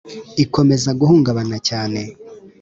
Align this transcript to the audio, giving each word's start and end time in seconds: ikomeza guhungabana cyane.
ikomeza 0.43 0.89
guhungabana 0.99 1.55
cyane. 1.67 2.01